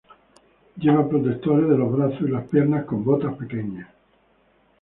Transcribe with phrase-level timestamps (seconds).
[0.77, 3.87] Lleva protectores de los brazos y las piernas con botas pequeñas.